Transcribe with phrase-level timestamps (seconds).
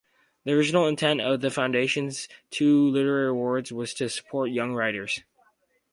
[0.45, 5.21] The original intent of the foundation's two literary awards was to support young writers.